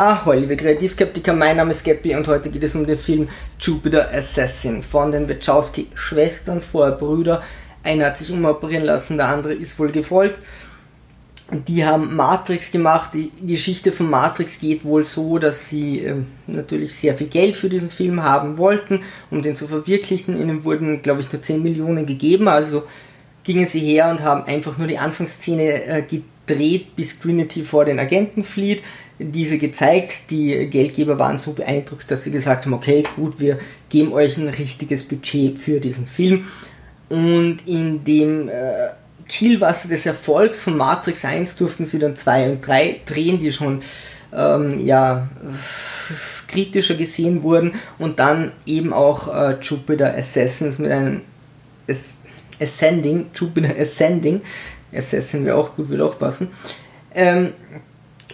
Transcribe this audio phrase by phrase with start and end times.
[0.00, 3.28] Ahoi, liebe Kreativskeptiker, mein Name ist Geppi und heute geht es um den Film
[3.60, 7.42] Jupiter Assassin von den Wachowski-Schwestern, vorher Brüder.
[7.82, 10.38] Einer hat sich umoperieren lassen, der andere ist wohl gefolgt.
[11.68, 13.10] Die haben Matrix gemacht.
[13.12, 16.14] Die Geschichte von Matrix geht wohl so, dass sie äh,
[16.46, 20.40] natürlich sehr viel Geld für diesen Film haben wollten, um den zu verwirklichen.
[20.40, 22.84] Ihnen wurden, glaube ich, nur 10 Millionen gegeben, also
[23.44, 26.02] gingen sie her und haben einfach nur die Anfangsszene äh,
[26.50, 28.82] gedreht, bis Trinity vor den Agenten flieht
[29.20, 30.30] diese gezeigt.
[30.30, 34.48] Die Geldgeber waren so beeindruckt, dass sie gesagt haben, okay, gut, wir geben euch ein
[34.48, 36.46] richtiges Budget für diesen Film.
[37.08, 38.72] Und in dem äh,
[39.28, 43.82] Kielwasser des Erfolgs von Matrix 1 durften sie dann 2 und 3 drehen, die schon
[44.34, 45.28] ähm, ja,
[46.48, 47.74] kritischer gesehen wurden.
[47.98, 51.22] Und dann eben auch äh, Jupiter Assassins mit einem
[52.60, 54.40] Ascending, Jupiter Ascending,
[54.92, 56.50] Assassin wäre auch gut, würde auch passen.
[57.14, 57.52] Ähm,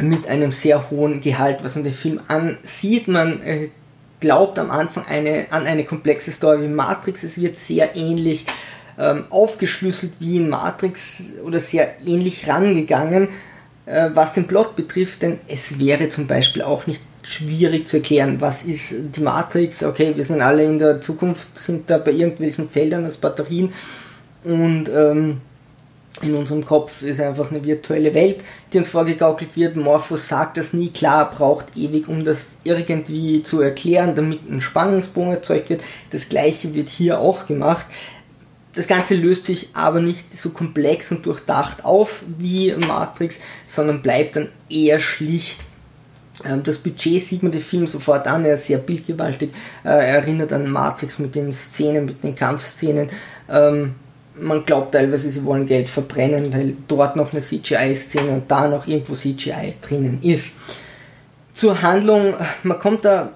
[0.00, 3.08] mit einem sehr hohen Gehalt, was man den Film ansieht.
[3.08, 3.68] Man äh,
[4.20, 7.22] glaubt am Anfang eine, an eine komplexe Story wie Matrix.
[7.22, 8.46] Es wird sehr ähnlich
[8.98, 13.28] ähm, aufgeschlüsselt wie in Matrix oder sehr ähnlich rangegangen,
[13.86, 18.40] äh, was den Plot betrifft, denn es wäre zum Beispiel auch nicht schwierig zu erklären,
[18.40, 19.82] was ist die Matrix.
[19.82, 23.72] Okay, wir sind alle in der Zukunft, sind da bei irgendwelchen Feldern als Batterien
[24.44, 25.40] und ähm,
[26.22, 29.76] in unserem Kopf ist einfach eine virtuelle Welt, die uns vorgegaukelt wird.
[29.76, 35.32] Morpheus sagt das nie klar, braucht ewig, um das irgendwie zu erklären, damit ein Spannungsbogen
[35.32, 35.82] erzeugt wird.
[36.10, 37.86] Das gleiche wird hier auch gemacht.
[38.74, 44.36] Das Ganze löst sich aber nicht so komplex und durchdacht auf wie Matrix, sondern bleibt
[44.36, 45.62] dann eher schlicht.
[46.44, 49.50] Ähm, das Budget sieht man den Film sofort an, er ist sehr bildgewaltig,
[49.82, 53.10] er erinnert an Matrix mit den Szenen, mit den Kampfszenen
[53.48, 53.94] ähm,
[54.40, 58.86] man glaubt teilweise, sie wollen Geld verbrennen, weil dort noch eine CGI-Szene und da noch
[58.86, 60.56] irgendwo CGI drinnen ist.
[61.52, 63.30] Zur Handlung, man kommt da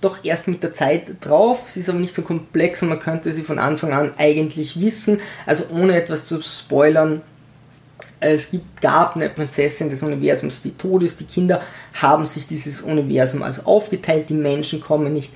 [0.00, 3.32] doch erst mit der Zeit drauf, sie ist aber nicht so komplex und man könnte
[3.32, 7.22] sie von Anfang an eigentlich wissen, also ohne etwas zu spoilern.
[8.20, 11.20] Es gibt, gab eine Prinzessin des Universums, die tot ist.
[11.20, 11.62] Die Kinder
[11.94, 14.30] haben sich dieses Universum also aufgeteilt.
[14.30, 15.32] Die Menschen kommen nicht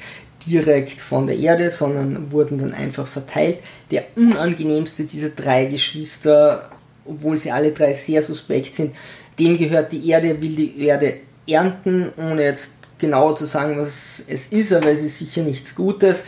[0.46, 3.58] direkt von der Erde, sondern wurden dann einfach verteilt.
[3.90, 6.70] Der unangenehmste dieser drei Geschwister,
[7.04, 8.94] obwohl sie alle drei sehr suspekt sind,
[9.38, 11.14] dem gehört die Erde, will die Erde
[11.46, 16.24] ernten, ohne jetzt genau zu sagen, was es ist, aber es ist sicher nichts Gutes.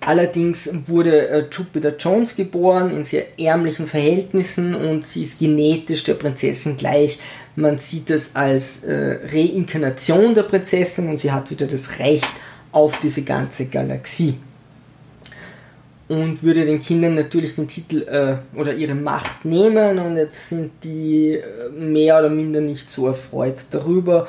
[0.00, 6.14] Allerdings wurde äh, Jupiter Jones geboren in sehr ärmlichen Verhältnissen und sie ist genetisch der
[6.14, 7.18] Prinzessin gleich.
[7.56, 12.26] Man sieht es als äh, Reinkarnation der Prinzessin und sie hat wieder das Recht
[12.76, 14.34] auf diese ganze Galaxie.
[16.08, 20.72] Und würde den Kindern natürlich den Titel äh, oder ihre Macht nehmen und jetzt sind
[20.84, 24.28] die äh, mehr oder minder nicht so erfreut darüber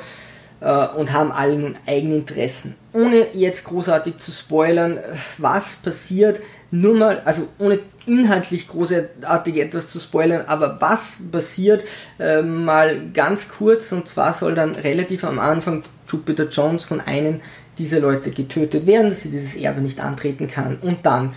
[0.60, 2.74] äh, und haben alle nun eigene Interessen.
[2.94, 5.02] Ohne jetzt großartig zu spoilern, äh,
[5.36, 11.84] was passiert, nur mal, also ohne inhaltlich großartig etwas zu spoilern, aber was passiert,
[12.18, 17.40] äh, mal ganz kurz und zwar soll dann relativ am Anfang Jupiter Jones von einem
[17.78, 20.78] diese Leute getötet werden, dass sie dieses Erbe nicht antreten kann.
[20.78, 21.34] Und dann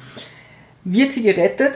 [0.84, 1.74] wird sie gerettet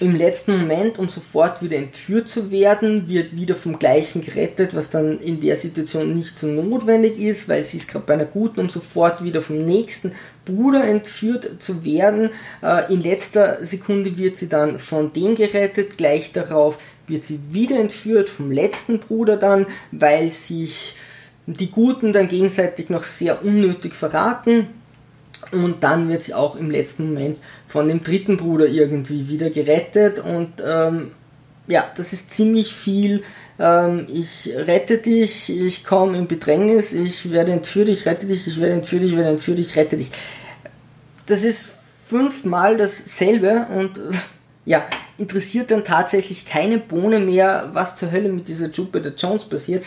[0.00, 4.90] im letzten Moment, um sofort wieder entführt zu werden, wird wieder vom gleichen gerettet, was
[4.90, 8.60] dann in der Situation nicht so notwendig ist, weil sie ist gerade bei einer guten,
[8.60, 10.12] um sofort wieder vom nächsten
[10.44, 12.30] Bruder entführt zu werden.
[12.62, 17.78] Äh, in letzter Sekunde wird sie dann von dem gerettet, gleich darauf wird sie wieder
[17.78, 20.96] entführt vom letzten Bruder dann, weil sich
[21.46, 24.68] die Guten dann gegenseitig noch sehr unnötig verraten.
[25.52, 30.18] Und dann wird sie auch im letzten Moment von dem dritten Bruder irgendwie wieder gerettet.
[30.18, 31.10] Und ähm,
[31.66, 33.22] ja, das ist ziemlich viel.
[33.58, 38.60] Ähm, ich rette dich, ich komme in Bedrängnis, ich werde entführt, ich rette dich, ich
[38.60, 40.10] werde entführt, ich werde entführt, ich rette dich.
[41.26, 44.16] Das ist fünfmal dasselbe und äh,
[44.64, 44.84] ja,
[45.18, 49.84] interessiert dann tatsächlich keine Bohne mehr, was zur Hölle mit dieser Jupiter Jones passiert.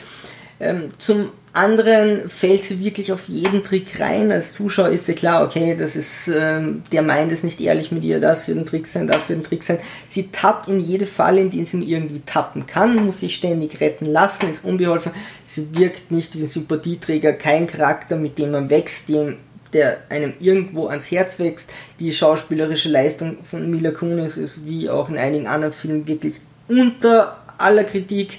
[0.59, 4.31] Ähm, zum anderen fällt sie wirklich auf jeden Trick rein.
[4.31, 8.03] Als Zuschauer ist ja klar, okay, das ist, ähm, der meint es nicht ehrlich mit
[8.03, 9.79] ihr, das wird ein Trick sein, das wird ein Trick sein.
[10.07, 14.05] Sie tappt in jede Falle, in die sie irgendwie tappen kann, muss sich ständig retten
[14.05, 15.11] lassen, ist unbeholfen.
[15.45, 19.37] Sie wirkt nicht wie ein Sympathieträger, kein Charakter, mit dem man wächst, dem,
[19.73, 21.71] der einem irgendwo ans Herz wächst.
[21.99, 26.35] Die schauspielerische Leistung von Mila Kunis ist wie auch in einigen anderen Filmen wirklich
[26.67, 28.37] unter aller Kritik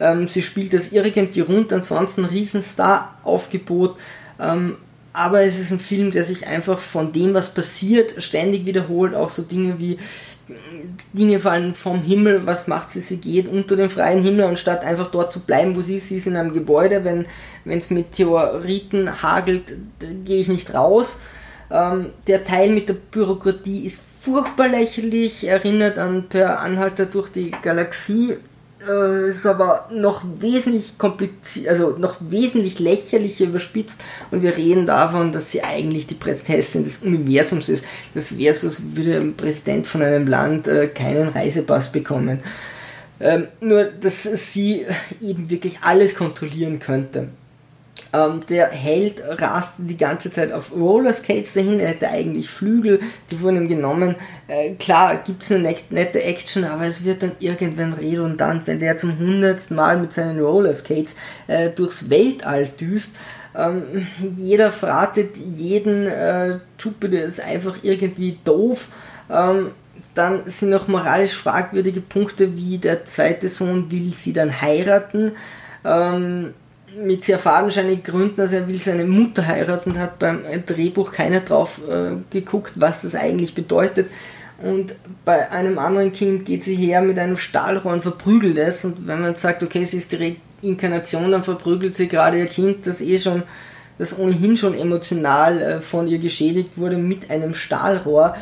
[0.00, 3.96] ähm, sie spielt das irgendwie rund, ansonsten Riesenstar-Aufgebot.
[4.40, 4.76] Ähm,
[5.12, 9.14] aber es ist ein Film, der sich einfach von dem, was passiert, ständig wiederholt.
[9.14, 9.98] Auch so Dinge wie
[11.12, 13.00] Dinge fallen vom Himmel, was macht sie?
[13.00, 16.08] Sie geht unter den freien Himmel, anstatt einfach dort zu bleiben, wo sie ist.
[16.08, 17.26] Sie ist in einem Gebäude, wenn
[17.66, 19.74] es Meteoriten hagelt,
[20.24, 21.18] gehe ich nicht raus.
[21.70, 27.50] Ähm, der Teil mit der Bürokratie ist furchtbar lächerlich, erinnert an Per Anhalter durch die
[27.62, 28.36] Galaxie
[28.86, 35.32] äh, ist aber noch wesentlich kompliziert, also noch wesentlich lächerlicher überspitzt und wir reden davon,
[35.32, 37.84] dass sie eigentlich die Präsidentin des Universums ist.
[38.14, 42.40] Das wäre so, als würde ein Präsident von einem Land äh, keinen Reisepass bekommen.
[43.20, 44.86] Ähm, nur, dass sie
[45.20, 47.28] eben wirklich alles kontrollieren könnte.
[48.12, 53.00] Ähm, der Held raste die ganze Zeit auf Rollerskates dahin, er hätte eigentlich Flügel,
[53.30, 54.16] die wurden ihm genommen.
[54.46, 58.96] Äh, klar, gibt es eine nette Action, aber es wird dann irgendwann redundant, wenn der
[58.96, 61.16] zum hundertsten Mal mit seinen Rollerskates
[61.48, 63.16] äh, durchs Weltall düst.
[63.54, 64.06] Ähm,
[64.36, 68.88] jeder fratet jeden äh, Jupiter ist einfach irgendwie doof.
[69.30, 69.72] Ähm,
[70.14, 75.32] dann sind noch moralisch fragwürdige Punkte, wie der zweite Sohn will sie dann heiraten.
[75.84, 76.54] Ähm,
[76.96, 81.80] mit sehr fadenscheinigen Gründen, also er will seine Mutter heiraten hat beim Drehbuch keiner drauf
[81.88, 84.08] äh, geguckt, was das eigentlich bedeutet.
[84.60, 88.84] Und bei einem anderen Kind geht sie her mit einem Stahlrohr und verprügelt es.
[88.84, 92.86] Und wenn man sagt, okay, sie ist die Reinkarnation, dann verprügelt sie gerade ihr Kind,
[92.86, 93.44] das eh schon,
[93.98, 98.36] das ohnehin schon emotional äh, von ihr geschädigt wurde, mit einem Stahlrohr.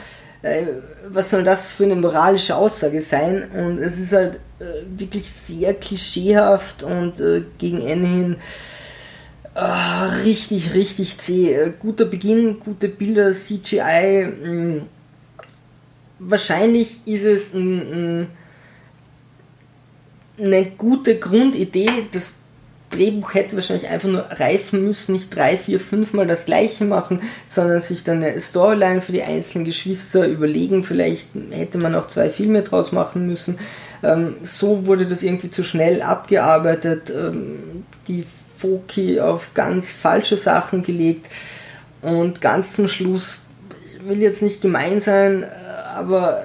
[0.46, 0.66] Äh,
[1.08, 3.50] was soll das für eine moralische Aussage sein?
[3.50, 4.64] Und es ist halt äh,
[4.98, 8.36] wirklich sehr klischeehaft und äh, gegen Ende hin
[9.54, 9.60] äh,
[10.24, 11.54] richtig, richtig zäh.
[11.54, 14.26] Äh, guter Beginn, gute Bilder, CGI.
[14.26, 14.50] Mh.
[14.50, 14.82] Mm,
[16.18, 18.26] wahrscheinlich ist es ein, ein,
[20.38, 21.88] eine gute Grundidee.
[22.12, 22.34] Das
[22.96, 27.22] Drehbuch hätte wahrscheinlich einfach nur reifen müssen, nicht drei, vier, fünf Mal das gleiche machen,
[27.46, 30.84] sondern sich dann eine Storyline für die einzelnen Geschwister überlegen.
[30.84, 33.58] Vielleicht hätte man auch zwei Filme draus machen müssen.
[34.02, 38.24] Ähm, so wurde das irgendwie zu schnell abgearbeitet, ähm, die
[38.58, 41.26] Foki auf ganz falsche Sachen gelegt
[42.02, 43.40] und ganz zum Schluss,
[43.84, 45.46] ich will jetzt nicht gemein sein, äh,
[45.94, 46.42] aber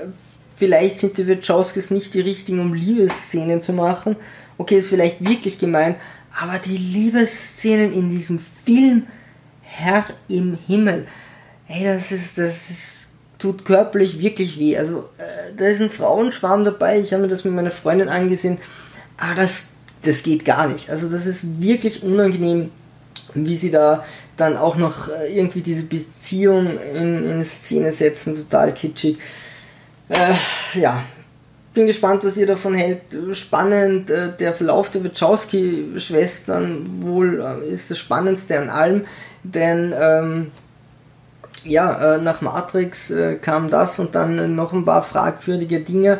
[0.56, 4.16] vielleicht sind die Wachowskis nicht die richtigen, um Liebesszenen zu machen.
[4.58, 5.96] Okay, ist vielleicht wirklich gemein,
[6.40, 9.08] aber die Liebesszenen in diesem Film,
[9.62, 11.08] Herr im Himmel,
[11.68, 13.02] ey, das ist, das ist
[13.42, 14.78] tut körperlich wirklich weh.
[14.78, 17.00] Also äh, da ist ein Frauenschwarm dabei.
[17.00, 18.60] Ich habe mir das mit meiner Freundin angesehen.
[19.18, 19.70] Aber das,
[20.04, 20.90] das geht gar nicht.
[20.90, 22.70] Also das ist wirklich unangenehm,
[23.34, 24.06] wie sie da
[24.38, 28.36] dann auch noch äh, irgendwie diese Beziehung in, in Szene setzen.
[28.36, 29.18] Total kitschig.
[30.10, 30.34] Äh,
[30.80, 31.04] ja,
[31.74, 33.02] bin gespannt, was ihr davon hält.
[33.34, 39.06] Spannend, äh, der Verlauf der Wachowski-Schwestern wohl äh, ist das Spannendste an allem,
[39.44, 40.52] denn ähm,
[41.64, 46.20] ja, äh, nach Matrix kam das und dann noch ein paar fragwürdige Dinge.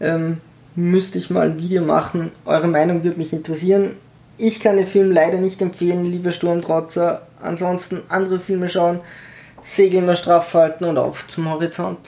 [0.00, 0.38] Ähm,
[0.74, 2.32] müsste ich mal ein Video machen.
[2.44, 3.96] Eure Meinung würde mich interessieren.
[4.38, 7.22] Ich kann den Film leider nicht empfehlen, lieber Sturmtrotzer.
[7.40, 9.00] Ansonsten andere Filme schauen,
[9.62, 11.98] Segel immer straff halten und auf zum Horizont.